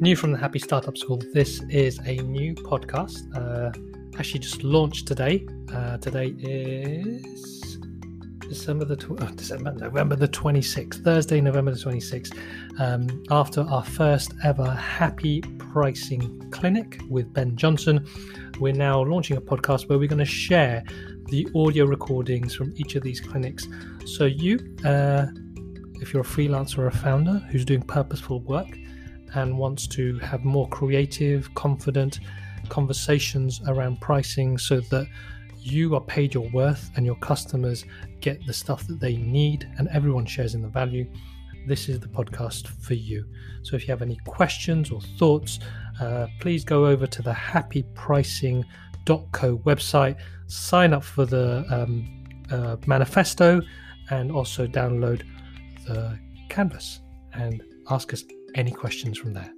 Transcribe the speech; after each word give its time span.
new 0.00 0.14
from 0.14 0.30
the 0.30 0.38
Happy 0.38 0.60
Startup 0.60 0.96
School. 0.96 1.20
This 1.34 1.60
is 1.70 1.98
a 2.06 2.16
new 2.18 2.54
podcast. 2.54 3.34
Uh, 3.36 3.72
actually, 4.16 4.38
just 4.38 4.62
launched 4.62 5.08
today. 5.08 5.44
Uh, 5.74 5.98
today 5.98 6.28
is 6.38 7.78
December 8.38 8.84
the 8.84 8.94
tw- 8.94 9.20
oh, 9.20 9.30
December 9.34 9.72
November 9.72 10.14
the 10.14 10.28
twenty 10.28 10.62
sixth, 10.62 11.02
Thursday, 11.02 11.40
November 11.40 11.72
the 11.72 11.80
twenty 11.80 11.98
sixth. 11.98 12.32
Um, 12.78 13.24
after 13.30 13.62
our 13.62 13.84
first 13.84 14.34
ever 14.44 14.70
Happy 14.70 15.40
Pricing 15.40 16.48
Clinic 16.52 17.00
with 17.10 17.32
Ben 17.32 17.56
Johnson, 17.56 18.06
we're 18.60 18.74
now 18.74 19.02
launching 19.02 19.36
a 19.36 19.40
podcast 19.40 19.88
where 19.88 19.98
we're 19.98 20.08
going 20.08 20.18
to 20.20 20.24
share 20.24 20.84
the 21.26 21.48
audio 21.56 21.86
recordings 21.86 22.54
from 22.54 22.72
each 22.76 22.94
of 22.94 23.02
these 23.02 23.20
clinics. 23.20 23.66
So 24.04 24.26
you, 24.26 24.60
uh, 24.84 25.26
if 26.00 26.14
you're 26.14 26.22
a 26.22 26.24
freelancer 26.24 26.78
or 26.78 26.86
a 26.86 26.96
founder 26.96 27.44
who's 27.50 27.64
doing 27.64 27.82
purposeful 27.82 28.40
work 28.42 28.78
and 29.34 29.56
wants 29.56 29.86
to 29.88 30.18
have 30.18 30.44
more 30.44 30.68
creative, 30.68 31.52
confident 31.54 32.20
conversations 32.68 33.60
around 33.66 34.00
pricing 34.00 34.58
so 34.58 34.80
that 34.80 35.06
you 35.60 35.94
are 35.94 36.00
paid 36.00 36.34
your 36.34 36.48
worth 36.50 36.90
and 36.96 37.04
your 37.04 37.16
customers 37.16 37.84
get 38.20 38.44
the 38.46 38.52
stuff 38.52 38.86
that 38.86 39.00
they 39.00 39.16
need 39.16 39.68
and 39.78 39.88
everyone 39.88 40.26
shares 40.26 40.54
in 40.54 40.62
the 40.62 40.68
value, 40.68 41.10
this 41.66 41.88
is 41.88 41.98
the 42.00 42.08
podcast 42.08 42.68
for 42.68 42.94
you. 42.94 43.24
So 43.62 43.76
if 43.76 43.86
you 43.86 43.92
have 43.92 44.02
any 44.02 44.18
questions 44.24 44.90
or 44.90 45.00
thoughts, 45.18 45.58
uh, 46.00 46.26
please 46.40 46.64
go 46.64 46.86
over 46.86 47.06
to 47.06 47.22
the 47.22 47.32
happypricing.co 47.32 49.58
website, 49.58 50.16
sign 50.46 50.94
up 50.94 51.04
for 51.04 51.26
the 51.26 51.64
um, 51.70 52.24
uh, 52.50 52.76
manifesto, 52.86 53.60
and 54.10 54.32
also 54.32 54.66
download 54.66 55.22
the 55.86 56.18
canvas 56.48 57.02
and 57.34 57.62
ask 57.90 58.14
us 58.14 58.22
any 58.58 58.72
questions 58.72 59.16
from 59.16 59.32
there. 59.34 59.54